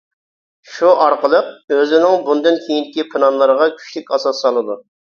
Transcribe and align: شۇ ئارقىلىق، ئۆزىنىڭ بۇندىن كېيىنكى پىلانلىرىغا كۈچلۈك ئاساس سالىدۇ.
شۇ 0.75 0.89
ئارقىلىق، 1.03 1.51
ئۆزىنىڭ 1.77 2.25
بۇندىن 2.31 2.59
كېيىنكى 2.65 3.09
پىلانلىرىغا 3.13 3.73
كۈچلۈك 3.79 4.15
ئاساس 4.19 4.47
سالىدۇ. 4.47 4.85